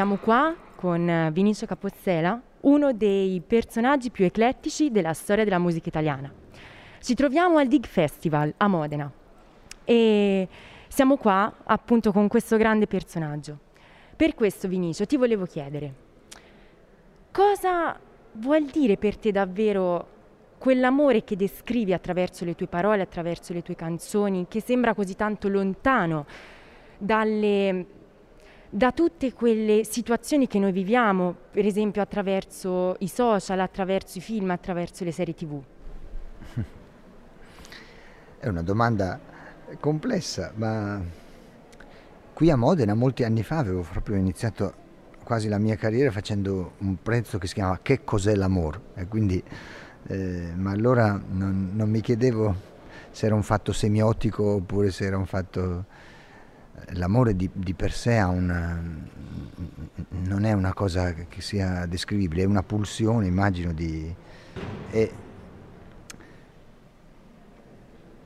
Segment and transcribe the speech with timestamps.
[0.00, 6.32] siamo qua con Vinicio Capozzela, uno dei personaggi più eclettici della storia della musica italiana.
[7.02, 9.12] Ci troviamo al Dig Festival a Modena
[9.84, 10.48] e
[10.88, 13.58] siamo qua appunto con questo grande personaggio.
[14.16, 15.92] Per questo Vinicio ti volevo chiedere,
[17.30, 18.00] cosa
[18.32, 20.06] vuol dire per te davvero
[20.56, 25.48] quell'amore che descrivi attraverso le tue parole, attraverso le tue canzoni, che sembra così tanto
[25.48, 26.24] lontano
[26.96, 27.84] dalle,
[28.70, 34.50] da tutte quelle situazioni che noi viviamo, per esempio attraverso i social, attraverso i film,
[34.50, 35.60] attraverso le serie tv?
[38.38, 39.18] È una domanda
[39.80, 41.02] complessa, ma
[42.32, 44.74] qui a Modena molti anni fa avevo proprio iniziato
[45.24, 48.80] quasi la mia carriera facendo un prezzo che si chiama Che cos'è l'amore?
[48.94, 49.42] E quindi
[50.06, 52.68] eh, ma allora non, non, mi chiedevo
[53.10, 55.84] se era un fatto semiotico oppure se era un fatto...
[56.94, 58.82] L'amore di, di per sé una,
[60.08, 64.14] non è una cosa che sia descrivibile, è una pulsione, immagino, di...
[64.90, 65.10] È,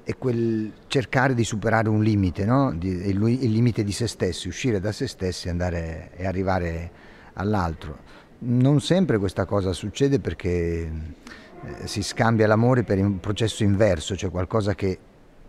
[0.05, 2.75] è quel cercare di superare un limite, no?
[2.75, 6.91] di, il, il, limite di se stessi, uscire da se stessi andare, e arrivare
[7.34, 7.98] all'altro.
[8.41, 14.30] Non sempre questa cosa succede perché eh, si scambia l'amore per un processo inverso, cioè
[14.30, 14.98] qualcosa che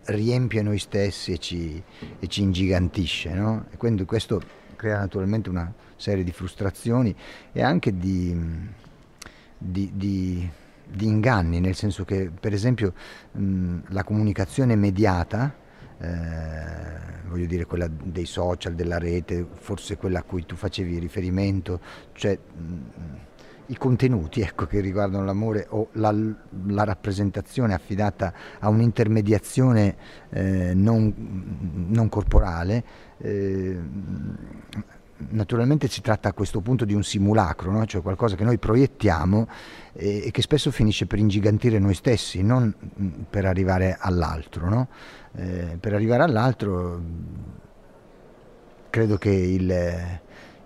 [0.06, 1.82] riempie noi stessi e ci,
[2.20, 3.34] e ci ingigantisce.
[3.34, 3.66] No?
[3.72, 4.42] E quindi questo
[4.76, 7.16] crea naturalmente una serie di frustrazioni
[7.52, 8.36] e anche di,
[9.58, 10.50] di, di,
[10.86, 12.94] di inganni, nel senso che per esempio
[13.32, 15.54] la comunicazione immediata,
[15.98, 21.80] eh, voglio dire quella dei social, della rete, forse quella a cui tu facevi riferimento,
[22.14, 22.74] cioè mh,
[23.68, 26.14] i contenuti ecco, che riguardano l'amore o la,
[26.68, 29.96] la, rappresentazione affidata a un'intermediazione
[30.30, 32.84] eh, non, non, corporale,
[33.18, 33.80] eh,
[35.30, 37.86] naturalmente si tratta a questo punto di un simulacro, no?
[37.86, 39.48] cioè qualcosa che noi proiettiamo
[39.94, 42.74] e, e, che spesso finisce per ingigantire noi stessi, non
[43.30, 44.70] per arrivare all'altro.
[44.70, 44.88] No?
[45.36, 47.02] Eh, per arrivare all'altro
[48.90, 50.20] credo che il,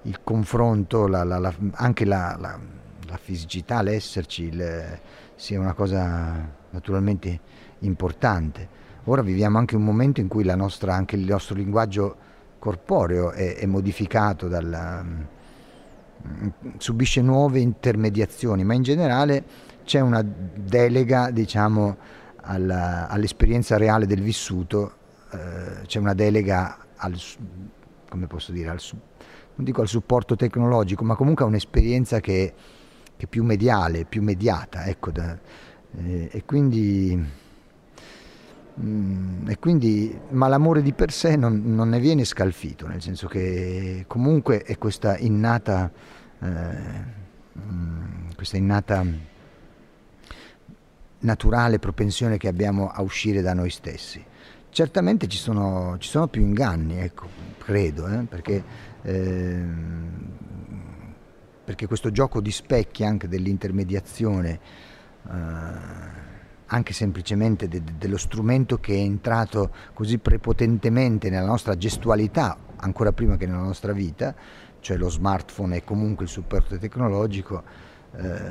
[0.03, 2.77] il confronto, la, la, anche la
[3.09, 4.99] la fisicità, l'esserci, il,
[5.35, 7.39] sia una cosa naturalmente
[7.79, 8.77] importante.
[9.05, 12.15] Ora viviamo anche un momento in cui nostra, anche il nostro linguaggio
[12.59, 16.47] corporeo è, è modificato, dalla, mm,
[16.77, 19.43] subisce nuove intermediazioni, ma in generale
[19.83, 21.97] c'è una delega diciamo,
[22.41, 24.93] alla, all'esperienza reale del vissuto,
[25.31, 27.17] eh, c'è una delega al,
[28.49, 28.79] dire, al,
[29.55, 32.53] non dico al supporto tecnologico, ma comunque a un'esperienza che
[33.19, 35.37] che è più mediale, più mediata, ecco, da,
[35.97, 37.21] eh, e, quindi,
[38.79, 43.27] mm, e quindi, ma l'amore di per sé non, non, ne viene scalfito, nel senso
[43.27, 45.91] che comunque è questa innata,
[46.39, 46.47] eh,
[47.59, 49.05] mm, questa innata
[51.19, 54.23] naturale propensione che abbiamo a uscire da noi stessi.
[54.69, 58.63] Certamente ci sono, ci sono più inganni, ecco, credo, eh, perché
[59.01, 59.65] eh,
[61.69, 64.59] perché questo gioco di specchi anche dell'intermediazione,
[65.29, 65.31] eh,
[66.65, 73.37] anche semplicemente de- dello strumento che è entrato così prepotentemente nella nostra gestualità, ancora prima
[73.37, 74.33] che nella nostra vita,
[74.79, 77.61] cioè lo smartphone e comunque il supporto tecnologico,
[78.15, 78.41] eh,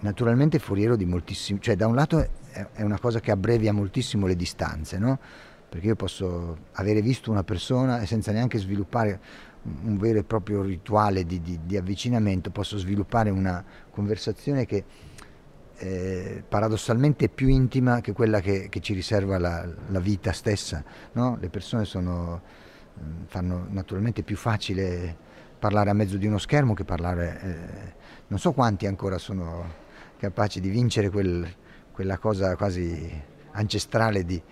[0.00, 4.34] naturalmente foriero di moltissimi, cioè da un lato è una cosa che abbrevia moltissimo le
[4.34, 5.20] distanze, no?
[5.68, 9.20] perché io posso avere visto una persona e senza neanche sviluppare
[9.84, 14.84] un vero e proprio rituale di, di, di avvicinamento, posso sviluppare una conversazione che
[15.78, 20.82] eh, paradossalmente è più intima che quella che, che ci riserva la, la vita stessa.
[21.12, 21.36] No?
[21.40, 22.40] Le persone sono,
[22.98, 25.16] mm, fanno naturalmente più facile
[25.58, 27.40] parlare a mezzo di uno schermo che parlare...
[27.40, 29.84] Eh, non so quanti ancora sono
[30.16, 31.46] capaci di vincere quel,
[31.92, 33.22] quella cosa quasi
[33.52, 34.42] ancestrale di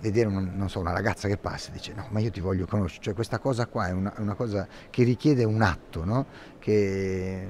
[0.00, 3.02] vedere una, so, una, ragazza che passa e dice no ma io ti voglio conoscere,
[3.02, 6.26] cioè questa cosa qua è una, una cosa che richiede un atto, no?
[6.58, 7.46] che,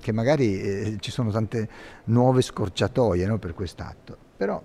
[0.00, 1.68] che, magari eh, ci sono tante
[2.04, 4.62] nuove scorciatoie no, per quest'atto, però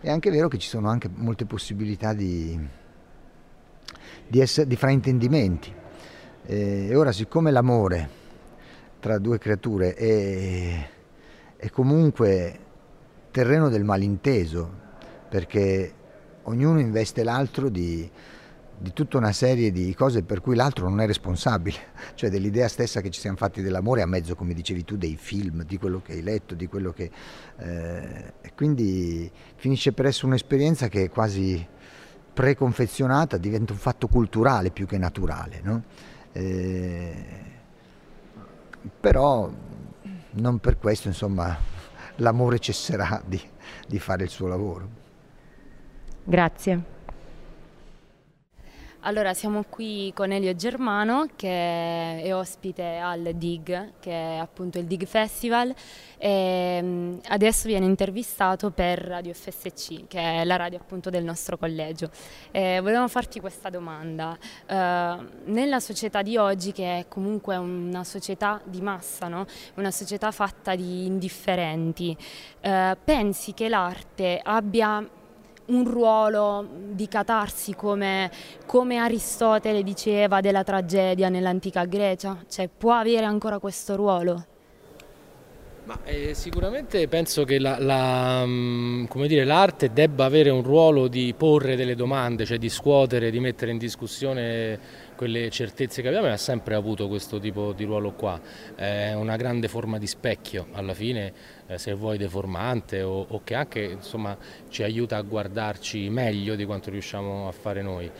[0.00, 2.58] è anche vero che ci sono anche molte possibilità di,
[4.26, 5.74] di, essere, di fraintendimenti.
[6.46, 8.08] E ora siccome l'amore
[8.98, 10.88] tra due creature è,
[11.56, 12.58] è comunque
[13.30, 14.88] terreno del malinteso,
[15.30, 15.94] perché
[16.42, 18.10] ognuno investe l'altro di,
[18.76, 21.78] di, tutta una serie di cose per cui l'altro non è responsabile,
[22.14, 25.64] cioè dell'idea stessa che ci siamo fatti dell'amore a mezzo, come dicevi tu, dei film,
[25.64, 27.10] di quello che hai letto, di quello che...
[27.56, 31.66] Eh, e quindi finisce per essere un'esperienza che è quasi
[32.34, 35.60] preconfezionata, diventa un fatto culturale più che naturale.
[35.62, 35.82] No?
[36.32, 37.24] eh,
[39.00, 39.50] però
[40.32, 41.56] non per questo insomma
[42.16, 43.40] l'amore cesserà di,
[43.86, 44.98] di fare il suo lavoro.
[46.24, 46.98] Grazie.
[49.04, 54.84] Allora, siamo qui con Elio Germano che è ospite al DIG, che è appunto il
[54.84, 55.74] DIG Festival
[56.18, 61.56] e mm, adesso viene intervistato per Radio FSC, che è la radio appunto del nostro
[61.56, 62.10] collegio.
[62.50, 64.36] E volevamo farti questa domanda.
[64.68, 69.46] Uh, nella società di oggi, che è comunque una società di massa, no?
[69.76, 72.14] una società fatta di indifferenti,
[72.64, 75.08] uh, pensi che l'arte abbia
[75.70, 78.30] un ruolo di catarsi come,
[78.66, 82.44] come, Aristotele diceva della tragedia nell'antica Grecia?
[82.48, 84.44] Cioè può avere ancora questo ruolo?
[85.84, 88.44] Ma, eh, sicuramente penso che la, la,
[89.44, 93.78] l'arte debba avere un ruolo di porre delle domande, cioè di scuotere, di mettere in
[93.78, 94.78] discussione
[95.20, 98.40] quelle certezze che abbiamo e ha sempre avuto questo tipo di ruolo qua.
[98.74, 101.30] È una grande forma di specchio, alla fine
[101.66, 104.34] eh, se vuoi deformante o, o che anche insomma,
[104.70, 108.10] ci aiuta a guardarci meglio di quanto riusciamo a fare noi.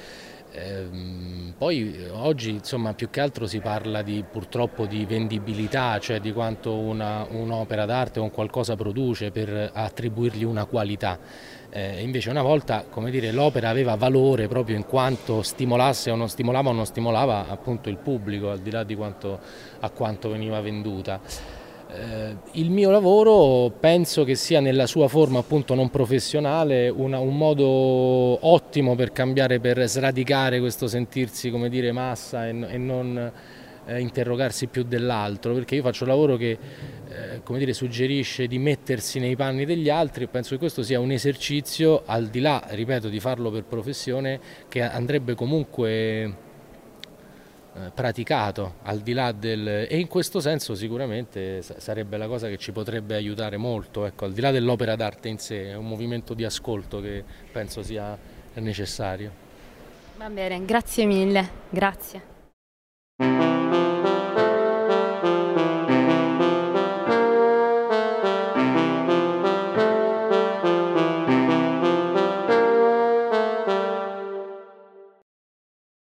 [0.53, 6.33] Ehm, poi oggi insomma, più che altro si parla di, purtroppo di vendibilità, cioè di
[6.33, 11.19] quanto un'opera d'arte o un qualcosa produce per attribuirgli una qualità.
[11.73, 12.87] Eh, invece una volta
[13.31, 17.97] l'opera aveva valore proprio in quanto stimolasse o non stimolava o non stimolava appunto il
[17.97, 19.39] pubblico al di là di quanto,
[19.79, 21.21] a quanto veniva venduta.
[21.93, 27.37] Eh, il mio lavoro penso che sia nella sua forma appunto non professionale una, un
[27.37, 33.33] modo ottimo per cambiare, per sradicare questo sentirsi come dire massa e, e non
[33.87, 38.59] eh, interrogarsi più dell'altro perché io faccio un lavoro che eh, come dire, suggerisce di
[38.59, 42.63] mettersi nei panni degli altri e penso che questo sia un esercizio al di là,
[42.69, 44.39] ripeto, di farlo per professione
[44.69, 46.49] che andrebbe comunque
[47.95, 52.73] praticato al di là del e in questo senso sicuramente sarebbe la cosa che ci
[52.73, 56.45] potrebbe aiutare molto ecco, al di là dell'opera d'arte in sé è un movimento di
[56.45, 57.23] ascolto che
[57.53, 58.19] penso sia
[58.55, 59.49] necessario.
[60.17, 62.30] Va bene grazie mille grazie